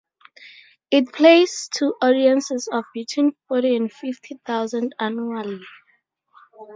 [0.89, 5.61] It plays to audiences of between forty and fifty thousand annually.